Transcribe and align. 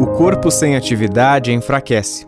O 0.00 0.06
corpo 0.06 0.48
sem 0.48 0.76
atividade 0.76 1.52
enfraquece. 1.52 2.24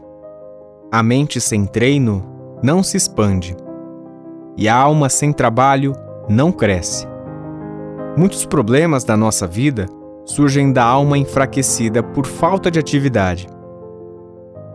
A 0.91 1.05
mente 1.05 1.41
sem 1.41 1.65
treino 1.65 2.25
não 2.61 2.83
se 2.83 2.97
expande. 2.97 3.57
E 4.57 4.69
a 4.69 4.75
alma 4.75 5.09
sem 5.09 5.33
trabalho 5.33 5.93
não 6.29 6.51
cresce. 6.51 7.07
Muitos 8.17 8.45
problemas 8.45 9.05
da 9.05 9.17
nossa 9.17 9.47
vida 9.47 9.87
surgem 10.25 10.73
da 10.73 10.83
alma 10.83 11.17
enfraquecida 11.17 12.03
por 12.03 12.27
falta 12.27 12.73
de 12.73 12.81
atividade. 12.81 13.47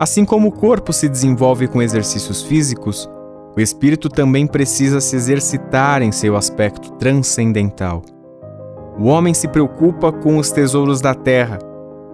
Assim 0.00 0.24
como 0.24 0.48
o 0.48 0.52
corpo 0.52 0.90
se 0.90 1.06
desenvolve 1.06 1.68
com 1.68 1.82
exercícios 1.82 2.42
físicos, 2.44 3.06
o 3.54 3.60
espírito 3.60 4.08
também 4.08 4.46
precisa 4.46 5.02
se 5.02 5.16
exercitar 5.16 6.00
em 6.00 6.12
seu 6.12 6.34
aspecto 6.34 6.92
transcendental. 6.92 8.00
O 8.98 9.04
homem 9.04 9.34
se 9.34 9.48
preocupa 9.48 10.10
com 10.10 10.38
os 10.38 10.50
tesouros 10.50 11.02
da 11.02 11.14
terra, 11.14 11.58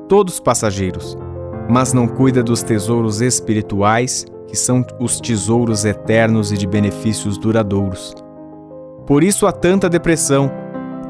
todos 0.08 0.40
passageiros, 0.40 1.16
mas 1.68 1.92
não 1.92 2.06
cuida 2.06 2.42
dos 2.42 2.62
tesouros 2.62 3.20
espirituais, 3.20 4.26
que 4.46 4.56
são 4.56 4.84
os 5.00 5.20
tesouros 5.20 5.84
eternos 5.84 6.52
e 6.52 6.58
de 6.58 6.66
benefícios 6.66 7.38
duradouros. 7.38 8.14
Por 9.06 9.24
isso 9.24 9.46
há 9.46 9.52
tanta 9.52 9.88
depressão, 9.88 10.50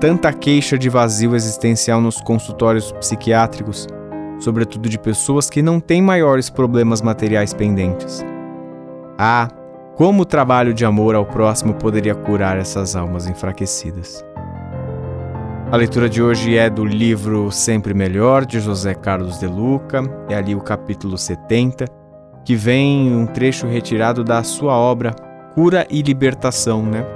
tanta 0.00 0.32
queixa 0.32 0.78
de 0.78 0.88
vazio 0.88 1.34
existencial 1.34 2.00
nos 2.00 2.20
consultórios 2.20 2.92
psiquiátricos, 2.92 3.86
sobretudo 4.38 4.88
de 4.88 4.98
pessoas 4.98 5.50
que 5.50 5.62
não 5.62 5.80
têm 5.80 6.00
maiores 6.00 6.50
problemas 6.50 7.02
materiais 7.02 7.52
pendentes. 7.52 8.24
Ah, 9.18 9.48
como 9.96 10.22
o 10.22 10.26
trabalho 10.26 10.72
de 10.72 10.84
amor 10.84 11.14
ao 11.14 11.26
próximo 11.26 11.74
poderia 11.74 12.14
curar 12.14 12.58
essas 12.58 12.96
almas 12.96 13.26
enfraquecidas? 13.26 14.24
A 15.72 15.76
leitura 15.78 16.06
de 16.06 16.22
hoje 16.22 16.54
é 16.54 16.68
do 16.68 16.84
livro 16.84 17.50
Sempre 17.50 17.94
Melhor, 17.94 18.44
de 18.44 18.60
José 18.60 18.92
Carlos 18.92 19.38
de 19.38 19.46
Luca, 19.46 20.02
é 20.28 20.34
ali 20.34 20.54
o 20.54 20.60
capítulo 20.60 21.16
70, 21.16 21.86
que 22.44 22.54
vem 22.54 23.10
um 23.16 23.24
trecho 23.24 23.66
retirado 23.66 24.22
da 24.22 24.42
sua 24.42 24.74
obra 24.76 25.14
Cura 25.54 25.86
e 25.88 26.02
Libertação, 26.02 26.84
né? 26.84 27.06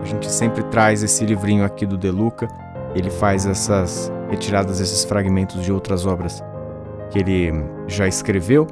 A 0.00 0.04
gente 0.04 0.30
sempre 0.30 0.62
traz 0.62 1.02
esse 1.02 1.26
livrinho 1.26 1.64
aqui 1.64 1.84
do 1.84 1.98
De 1.98 2.08
Luca. 2.08 2.46
Ele 2.94 3.10
faz 3.10 3.44
essas 3.44 4.12
retiradas, 4.30 4.78
esses 4.78 5.02
fragmentos 5.02 5.64
de 5.64 5.72
outras 5.72 6.06
obras 6.06 6.40
que 7.10 7.18
ele 7.18 7.52
já 7.88 8.06
escreveu. 8.06 8.68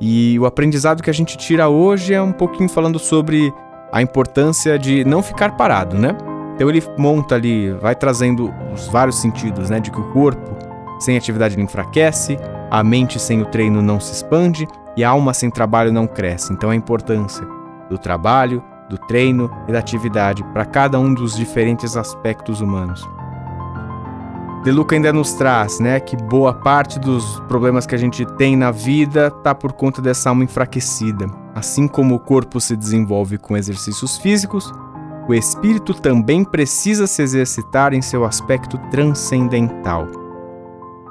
E 0.00 0.36
o 0.36 0.46
aprendizado 0.46 1.00
que 1.00 1.10
a 1.10 1.14
gente 1.14 1.36
tira 1.36 1.68
hoje 1.68 2.12
é 2.12 2.20
um 2.20 2.32
pouquinho 2.32 2.68
falando 2.68 2.98
sobre 2.98 3.54
a 3.92 4.02
importância 4.02 4.76
de 4.76 5.04
não 5.04 5.22
ficar 5.22 5.56
parado, 5.56 5.96
né? 5.96 6.16
Então 6.58 6.68
ele 6.68 6.82
monta 6.98 7.36
ali, 7.36 7.70
vai 7.74 7.94
trazendo 7.94 8.52
os 8.74 8.88
vários 8.88 9.20
sentidos, 9.20 9.70
né? 9.70 9.78
De 9.78 9.92
que 9.92 10.00
o 10.00 10.10
corpo 10.10 10.56
sem 10.98 11.16
atividade 11.16 11.56
não 11.56 11.62
enfraquece, 11.62 12.36
a 12.68 12.82
mente 12.82 13.16
sem 13.20 13.40
o 13.40 13.46
treino 13.46 13.80
não 13.80 14.00
se 14.00 14.12
expande 14.12 14.66
e 14.96 15.04
a 15.04 15.10
alma 15.10 15.32
sem 15.32 15.52
trabalho 15.52 15.92
não 15.92 16.04
cresce. 16.04 16.52
Então 16.52 16.70
a 16.70 16.74
importância 16.74 17.46
do 17.88 17.96
trabalho, 17.96 18.60
do 18.90 18.98
treino 18.98 19.48
e 19.68 19.72
da 19.72 19.78
atividade 19.78 20.42
para 20.52 20.64
cada 20.64 20.98
um 20.98 21.14
dos 21.14 21.36
diferentes 21.36 21.96
aspectos 21.96 22.60
humanos. 22.60 23.08
De 24.64 24.72
Luca 24.72 24.96
ainda 24.96 25.12
nos 25.12 25.34
traz, 25.34 25.78
né, 25.78 26.00
que 26.00 26.16
boa 26.16 26.52
parte 26.52 26.98
dos 26.98 27.38
problemas 27.46 27.86
que 27.86 27.94
a 27.94 27.98
gente 27.98 28.26
tem 28.36 28.56
na 28.56 28.72
vida 28.72 29.30
tá 29.30 29.54
por 29.54 29.72
conta 29.72 30.02
dessa 30.02 30.30
alma 30.30 30.42
enfraquecida. 30.42 31.26
Assim 31.54 31.86
como 31.86 32.16
o 32.16 32.18
corpo 32.18 32.60
se 32.60 32.76
desenvolve 32.76 33.38
com 33.38 33.56
exercícios 33.56 34.18
físicos, 34.18 34.72
o 35.28 35.34
espírito 35.34 35.92
também 35.92 36.42
precisa 36.42 37.06
se 37.06 37.22
exercitar 37.22 37.92
em 37.92 38.00
seu 38.00 38.24
aspecto 38.24 38.78
transcendental. 38.90 40.08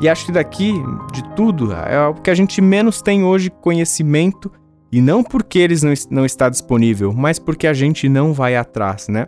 E 0.02 0.10
acho 0.10 0.26
que 0.26 0.32
daqui, 0.32 0.73
de 1.14 1.23
tudo, 1.36 1.72
é 1.72 2.08
o 2.08 2.14
que 2.16 2.30
a 2.30 2.36
gente 2.36 2.62
menos 2.62 3.02
tem 3.02 3.23
hoje 3.23 3.50
conhecimento 3.50 4.52
e 4.92 5.02
não 5.02 5.23
porque 5.23 5.60
eles 5.60 5.83
não, 5.83 5.94
não 6.10 6.26
está 6.26 6.50
disponível, 6.50 7.14
mas 7.14 7.39
porque 7.39 7.67
a 7.67 7.73
gente 7.73 8.08
não 8.08 8.33
vai 8.33 8.56
atrás, 8.56 9.08
né? 9.08 9.26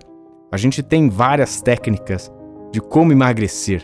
A 0.52 0.58
gente 0.58 0.82
tem 0.82 1.10
várias 1.10 1.62
técnicas 1.62 2.32
de 2.72 2.80
como 2.80 3.12
emagrecer, 3.12 3.84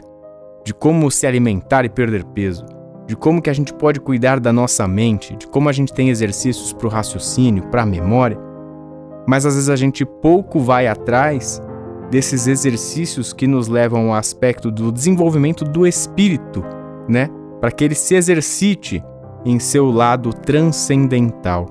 de 0.66 0.74
como 0.74 1.12
se 1.12 1.28
alimentar 1.28 1.86
e 1.86 1.90
perder 1.90 2.24
peso, 2.26 2.66
de 3.08 3.16
como 3.16 3.42
que 3.42 3.50
a 3.50 3.54
gente 3.54 3.74
pode 3.74 4.00
cuidar 4.00 4.40
da 4.40 4.54
nossa 4.54 4.88
mente, 4.88 5.36
de 5.36 5.48
como 5.48 5.70
a 5.70 5.72
gente 5.72 5.94
tem 5.94 6.10
exercícios 6.10 6.74
para 6.74 6.88
o 6.88 6.90
raciocínio, 6.90 7.68
para 7.70 7.84
a 7.84 7.86
memória. 7.86 8.38
Mas 9.28 9.46
às 9.46 9.56
vezes 9.56 9.70
a 9.70 9.76
gente 9.76 10.06
pouco 10.06 10.60
vai 10.60 10.88
atrás 10.88 11.62
desses 12.10 12.48
exercícios 12.48 13.34
que 13.34 13.48
nos 13.48 13.68
levam 13.68 14.10
ao 14.10 14.16
aspecto 14.16 14.72
do 14.72 14.92
desenvolvimento 14.92 15.66
do 15.66 15.86
espírito, 15.88 16.64
né? 17.10 17.30
Para 17.60 17.72
que 17.72 17.84
ele 17.84 17.96
se 17.96 18.16
exercite 18.16 19.04
em 19.44 19.60
seu 19.60 19.90
lado 19.92 20.32
transcendental. 20.34 21.68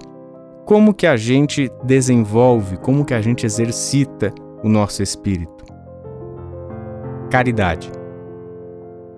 Como 0.65 0.95
que 0.95 1.07
a 1.07 1.17
gente 1.17 1.71
desenvolve, 1.85 2.77
como 2.79 3.05
que 3.05 3.15
a 3.15 3.21
gente 3.21 3.45
exercita 3.45 4.33
o 4.63 4.69
nosso 4.69 5.03
espírito? 5.03 5.65
Caridade. 7.31 7.91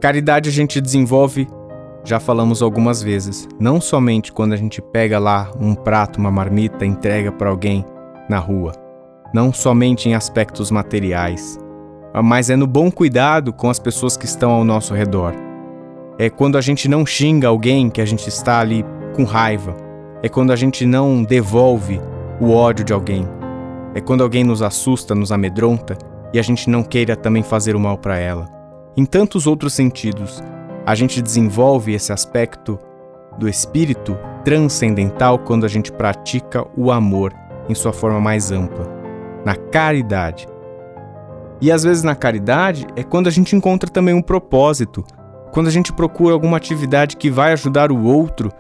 Caridade 0.01 0.49
a 0.49 0.53
gente 0.53 0.81
desenvolve, 0.81 1.47
já 2.05 2.19
falamos 2.19 2.63
algumas 2.63 3.03
vezes, 3.03 3.49
não 3.59 3.81
somente 3.81 4.33
quando 4.33 4.53
a 4.53 4.57
gente 4.57 4.83
pega 4.83 5.19
lá 5.19 5.51
um 5.61 5.75
prato, 5.75 6.19
uma 6.19 6.31
marmita, 6.31 6.85
entrega 6.85 7.31
para 7.31 7.51
alguém 7.51 7.85
na 8.29 8.39
rua, 8.39 8.73
não 9.33 9.53
somente 9.53 10.09
em 10.09 10.15
aspectos 10.15 10.71
materiais, 10.71 11.59
mas 12.25 12.51
é 12.51 12.57
no 12.57 12.67
bom 12.67 12.91
cuidado 12.91 13.53
com 13.53 13.69
as 13.69 13.79
pessoas 13.79 14.17
que 14.17 14.25
estão 14.25 14.51
ao 14.51 14.65
nosso 14.65 14.95
redor 14.95 15.47
é 16.19 16.31
quando 16.31 16.57
a 16.57 16.61
gente 16.61 16.89
não 16.89 17.05
xinga 17.05 17.49
alguém 17.49 17.91
que 17.91 18.01
a 18.01 18.05
gente 18.05 18.29
está 18.29 18.61
ali 18.61 18.85
com 19.15 19.25
raiva. 19.25 19.77
É 20.23 20.29
quando 20.29 20.51
a 20.51 20.57
gente 20.57 20.87
não 20.87 21.23
devolve 21.23 22.01
o 22.41 22.53
ódio 22.53 22.85
de 22.85 22.93
alguém. 22.93 23.29
É 23.95 24.01
quando 24.01 24.23
alguém 24.23 24.43
nos 24.43 24.63
assusta, 24.63 25.15
nos 25.15 25.31
amedronta 25.31 25.97
e 26.33 26.39
a 26.39 26.43
gente 26.43 26.71
não 26.71 26.83
queira 26.83 27.15
também 27.17 27.43
fazer 27.43 27.77
o 27.77 27.81
mal 27.81 27.99
para 27.99 28.19
ela. 28.19 28.49
Em 28.97 29.05
tantos 29.05 29.47
outros 29.47 29.75
sentidos, 29.75 30.43
a 30.87 30.95
gente 30.95 31.21
desenvolve 31.21 31.93
esse 31.93 32.13
aspecto 32.13 32.79
do 33.39 33.47
espírito 33.47 34.17
transcendental 34.43 35.39
quando 35.39 35.67
a 35.67 35.69
gente 35.69 35.93
pratica 35.93 36.67
o 36.77 36.91
amor 36.91 37.35
em 37.69 37.75
sua 37.75 37.93
forma 37.93 38.21
mais 38.21 38.51
ampla, 38.51 38.87
na 39.45 39.55
caridade. 39.55 40.47
E 41.61 41.73
às 41.73 41.83
vezes 41.83 42.03
na 42.03 42.15
caridade 42.15 42.87
é 42.97 43.03
quando 43.03 43.29
a 43.29 43.31
gente 43.31 43.57
encontra 43.57 43.91
também 43.91 44.15
um 44.15 44.23
propósito, 44.23 45.05
quando 45.53 45.69
a 45.69 45.73
gente 45.73 45.93
procura 45.93 46.35
alguma 46.35 46.57
atividade 46.57 47.17
que 47.17 47.31
vai 47.31 47.53
ajudar 47.53 47.91
o 47.91 48.05
outro 48.05 48.51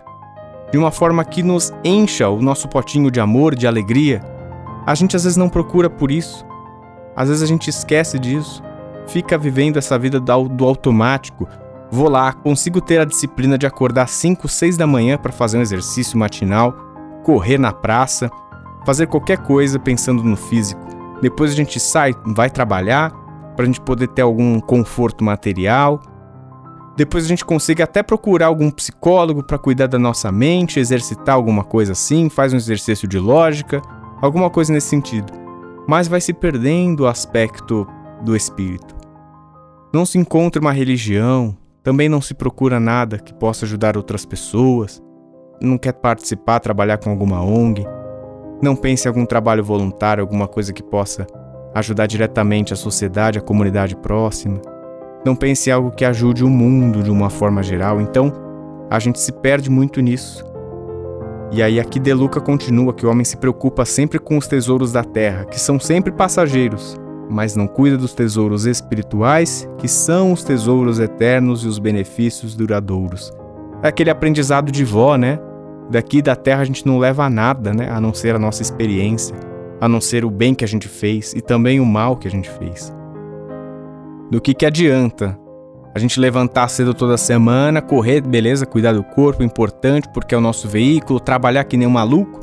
de 0.71 0.78
uma 0.78 0.91
forma 0.91 1.25
que 1.25 1.43
nos 1.43 1.72
encha 1.84 2.28
o 2.28 2.41
nosso 2.41 2.69
potinho 2.69 3.11
de 3.11 3.21
amor, 3.21 3.55
de 3.55 3.66
alegria, 3.66 4.21
a 4.87 4.95
gente 4.95 5.15
às 5.15 5.25
vezes 5.25 5.37
não 5.37 5.49
procura 5.49 5.91
por 5.91 6.11
isso. 6.11 6.45
Às 7.15 7.28
vezes 7.28 7.43
a 7.43 7.47
gente 7.47 7.69
esquece 7.69 8.19
disso, 8.19 8.62
fica 9.06 9.39
vivendo 9.39 9.77
essa 9.77 9.99
vida 9.99 10.21
do 10.21 10.65
automático. 10.65 11.49
Vou 11.91 12.09
lá, 12.09 12.33
consigo 12.33 12.81
ter 12.81 13.00
a 13.00 13.05
disciplina 13.05 13.56
de 13.56 13.66
acordar 13.66 14.09
5, 14.09 14.49
6 14.49 14.77
da 14.77 14.87
manhã 14.87 15.16
para 15.16 15.33
fazer 15.33 15.59
um 15.59 15.62
exercício 15.62 16.19
matinal, 16.19 16.75
correr 17.22 17.59
na 17.59 17.72
praça, 17.72 18.31
fazer 18.86 19.08
qualquer 19.08 19.38
coisa 19.38 19.78
pensando 19.78 20.22
no 20.22 20.36
físico. 20.36 20.80
Depois 21.20 21.50
a 21.50 21.54
gente 21.54 21.78
sai, 21.78 22.14
vai 22.24 22.48
trabalhar 22.48 23.10
para 23.54 23.64
a 23.64 23.66
gente 23.66 23.80
poder 23.80 24.08
ter 24.08 24.22
algum 24.22 24.60
conforto 24.60 25.24
material, 25.24 26.00
depois 26.97 27.26
a 27.26 27.28
gente 27.28 27.44
consiga 27.44 27.84
até 27.84 28.02
procurar 28.02 28.47
algum 28.47 28.70
psicólogo 28.70 29.42
para 29.42 29.58
cuidar 29.58 29.86
da 29.86 29.98
nossa 29.98 30.32
mente, 30.32 30.80
exercitar 30.80 31.34
alguma 31.34 31.62
coisa 31.62 31.92
assim, 31.92 32.30
faz 32.30 32.54
um 32.54 32.56
exercício 32.56 33.06
de 33.06 33.19
lógica, 33.19 33.82
alguma 34.22 34.48
coisa 34.48 34.72
nesse 34.72 34.88
sentido. 34.88 35.30
Mas 35.86 36.08
vai 36.08 36.22
se 36.22 36.32
perdendo 36.32 37.00
o 37.00 37.06
aspecto 37.06 37.86
do 38.22 38.34
espírito. 38.34 38.97
Não 39.92 40.06
se 40.06 40.16
encontra 40.16 40.60
uma 40.60 40.72
religião, 40.72 41.54
também 41.82 42.09
não 42.09 42.22
se 42.22 42.32
procura 42.32 42.80
nada 42.80 43.18
que 43.18 43.34
possa 43.34 43.66
ajudar 43.66 43.97
outras 43.97 44.24
pessoas, 44.24 45.03
não 45.60 45.77
quer 45.77 45.92
participar, 45.92 46.60
trabalhar 46.60 46.97
com 46.97 47.10
alguma 47.10 47.42
ONG, 47.42 47.86
não 48.62 48.74
pense 48.76 49.06
em 49.06 49.08
algum 49.08 49.26
trabalho 49.26 49.64
voluntário, 49.64 50.22
alguma 50.22 50.48
coisa 50.48 50.72
que 50.72 50.82
possa 50.82 51.26
ajudar 51.74 52.06
diretamente 52.06 52.72
a 52.72 52.76
sociedade, 52.76 53.38
a 53.38 53.42
comunidade 53.42 53.94
próxima 53.97 54.60
não 55.26 55.34
pense 55.34 55.68
em 55.68 55.72
algo 55.72 55.91
que 55.91 56.04
ajude 56.04 56.44
o 56.44 56.48
mundo 56.48 57.03
de 57.03 57.10
uma 57.10 57.28
forma 57.28 57.60
geral. 57.60 58.00
Então, 58.00 58.32
a 58.88 58.98
gente 59.00 59.18
se 59.18 59.32
perde 59.32 59.68
muito 59.68 60.00
nisso. 60.00 60.44
E 61.50 61.62
aí 61.62 61.80
aqui 61.80 61.98
De 61.98 62.14
Luca 62.14 62.41
continua 62.41 62.94
que 62.94 63.04
o 63.04 63.10
homem 63.10 63.24
se 63.24 63.36
preocupa 63.36 63.84
sempre 63.84 64.18
com 64.20 64.38
os 64.38 64.47
tesouros 64.47 64.92
da 64.92 65.03
terra, 65.03 65.44
que 65.44 65.58
são 65.58 65.80
sempre 65.80 66.12
passageiros, 66.12 66.97
mas 67.28 67.56
não 67.56 67.66
cuida 67.66 67.97
dos 67.97 68.14
tesouros 68.14 68.66
espirituais, 68.66 69.68
que 69.78 69.88
são 69.88 70.32
os 70.32 70.44
tesouros 70.44 71.00
eternos 71.00 71.64
e 71.64 71.68
os 71.68 71.78
benefícios 71.78 72.54
duradouros. 72.54 73.32
É 73.82 73.88
aquele 73.88 74.10
aprendizado 74.10 74.70
de 74.70 74.84
vó, 74.84 75.16
né? 75.16 75.41
Daqui 75.91 76.21
da 76.21 76.34
terra 76.34 76.62
a 76.62 76.65
gente 76.65 76.84
não 76.84 76.98
leva 76.98 77.30
nada, 77.30 77.72
né? 77.72 77.88
A 77.91 78.00
não 78.00 78.12
ser 78.12 78.34
a 78.34 78.38
nossa 78.38 78.60
experiência, 78.60 79.36
a 79.80 79.88
não 79.88 80.00
ser 80.00 80.24
o 80.24 80.30
bem 80.30 80.54
que 80.54 80.65
a 80.65 80.68
gente 80.68 80.88
fez 80.88 81.33
e 81.33 81.41
também 81.41 81.78
o 81.78 81.86
mal 81.86 82.16
que 82.16 82.27
a 82.27 82.30
gente 82.30 82.50
fez. 82.50 82.92
Do 84.30 84.41
que, 84.41 84.53
que 84.53 84.66
adianta 84.66 85.38
A 85.94 85.98
gente 85.98 86.18
levantar 86.18 86.68
cedo 86.68 86.92
toda 86.92 87.16
semana, 87.16 87.80
correr, 87.80 88.21
beleza, 88.21 88.66
cuidar 88.66 88.92
do 88.92 89.03
corpo, 89.03 89.42
importante 89.42 90.09
porque 90.12 90.34
é 90.34 90.38
o 90.38 90.42
nosso 90.42 90.68
veículo, 90.68 91.21
trabalhar 91.21 91.65
que 91.65 91.77
nem 91.77 91.89
um 91.89 91.91
maluco, 91.91 92.41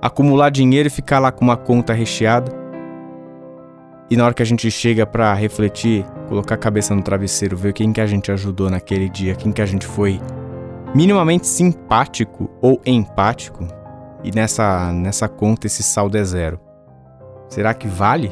acumular 0.00 0.48
dinheiro 0.48 0.86
e 0.86 0.90
ficar 0.90 1.18
lá 1.18 1.30
com 1.30 1.44
uma 1.44 1.56
conta 1.56 1.92
recheada. 1.92 2.50
E 4.10 4.16
na 4.16 4.24
hora 4.24 4.32
que 4.32 4.42
a 4.42 4.46
gente 4.46 4.70
chega 4.70 5.04
para 5.04 5.34
refletir, 5.34 6.06
colocar 6.28 6.54
a 6.54 6.58
cabeça 6.58 6.94
no 6.94 7.02
travesseiro, 7.02 7.56
ver 7.56 7.72
quem 7.72 7.92
que 7.92 8.00
a 8.00 8.06
gente 8.06 8.30
ajudou 8.30 8.70
naquele 8.70 9.10
dia, 9.10 9.34
quem 9.34 9.52
que 9.52 9.60
a 9.60 9.66
gente 9.66 9.86
foi 9.86 10.20
minimamente 10.94 11.46
simpático 11.46 12.48
ou 12.62 12.80
empático, 12.86 13.66
e 14.22 14.30
nessa, 14.30 14.92
nessa 14.92 15.28
conta 15.28 15.66
esse 15.66 15.82
saldo 15.82 16.16
é 16.16 16.24
zero. 16.24 16.60
Será 17.48 17.74
que 17.74 17.88
vale? 17.88 18.30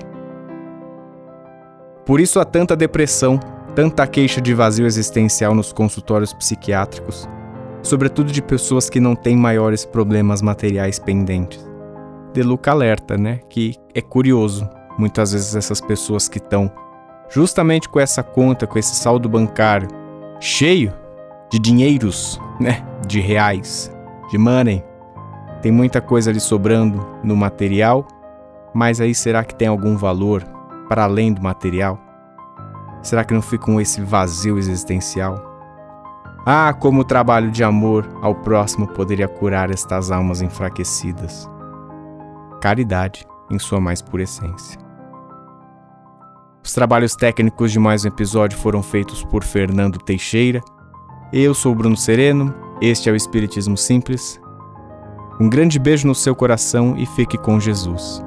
Por 2.07 2.21
isso 2.21 2.41
há 2.41 2.45
tanta 2.45 2.77
depressão, 2.77 3.39
tanta 3.75 4.07
queixa 4.07 4.41
de 4.41 4.55
vazio 4.55 4.87
existencial 4.87 5.55
nos 5.55 5.73
consultórios 5.73 6.33
psiquiátricos, 6.33 7.29
sobretudo 7.83 8.33
de 8.33 8.41
pessoas 8.41 8.89
que 8.89 9.01
não 9.01 9.15
têm 9.15 9.37
maiores 9.37 9.85
problemas 9.85 10.41
materiais 10.41 10.99
pendentes. 10.99 11.69
De 12.33 12.43
Luca 12.43 12.71
alerta, 12.71 13.19
né, 13.19 13.41
que 13.51 13.75
é 13.95 14.01
curioso, 14.01 14.69
muitas 14.97 15.33
vezes 15.33 15.55
essas 15.55 15.81
pessoas 15.81 16.29
que 16.29 16.39
estão 16.39 16.71
justamente 17.29 17.89
com 17.89 18.01
essa 18.01 18.23
conta, 18.23 18.67
com 18.67 18.79
esse 18.79 18.95
saldo 18.95 19.29
bancário 19.29 19.89
cheio 20.41 20.93
de 21.53 21.59
dinheiros, 21.59 22.41
né, 22.59 22.83
de 23.07 23.21
reais, 23.21 23.95
de 24.31 24.39
money, 24.39 24.83
tem 25.61 25.71
muita 25.71 26.01
coisa 26.01 26.31
ali 26.31 26.41
sobrando 26.41 27.07
no 27.23 27.37
material, 27.37 28.09
mas 28.75 29.03
aí 29.03 29.15
será 29.15 29.45
que 29.45 29.55
tem 29.55 29.69
algum 29.69 29.97
valor 29.97 30.43
para 30.89 31.05
além 31.05 31.31
do 31.31 31.43
material? 31.43 32.01
Será 33.03 33.23
que 33.23 33.35
não 33.35 33.43
fica 33.43 33.67
com 33.67 33.79
esse 33.79 34.01
vazio 34.01 34.57
existencial? 34.57 35.51
Ah, 36.47 36.73
como 36.73 37.03
o 37.03 37.05
trabalho 37.05 37.51
de 37.51 37.63
amor 37.63 38.09
ao 38.23 38.35
próximo 38.35 38.89
poderia 38.89 39.29
curar 39.29 39.71
estas 39.71 40.11
almas 40.11 40.41
enfraquecidas. 40.41 41.49
Caridade 42.61 43.27
em 43.51 43.59
sua 43.59 43.79
mais 43.79 44.01
pura 44.01 44.23
essência. 44.23 44.81
Os 46.65 46.73
trabalhos 46.73 47.15
técnicos 47.15 47.71
de 47.71 47.79
mais 47.79 48.05
um 48.05 48.09
episódio 48.09 48.59
foram 48.59 48.83
feitos 48.83 49.23
por 49.25 49.45
Fernando 49.45 49.99
Teixeira. 49.99 50.63
Eu 51.33 51.55
sou 51.55 51.75
Bruno 51.75 51.97
Sereno, 51.97 52.55
este 52.81 53.09
é 53.09 53.13
o 53.13 53.17
Espiritismo 53.17 53.77
Simples 53.77 54.43
um 55.41 55.49
grande 55.49 55.79
beijo 55.79 56.07
no 56.07 56.15
seu 56.15 56.37
coração 56.37 56.95
e 56.97 57.05
fique 57.05 57.37
com 57.37 57.59
Jesus. 57.59 58.23